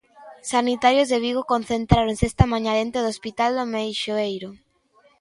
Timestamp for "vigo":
1.25-1.43